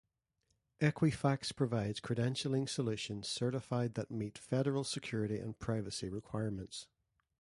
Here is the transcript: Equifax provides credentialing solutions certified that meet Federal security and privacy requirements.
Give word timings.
Equifax 0.79 1.55
provides 1.55 1.99
credentialing 2.01 2.67
solutions 2.67 3.27
certified 3.29 3.93
that 3.93 4.09
meet 4.09 4.35
Federal 4.35 4.83
security 4.83 5.37
and 5.37 5.59
privacy 5.59 6.09
requirements. 6.09 6.87